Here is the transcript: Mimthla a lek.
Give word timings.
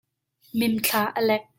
Mimthla 0.57 1.03
a 1.19 1.21
lek. 1.27 1.45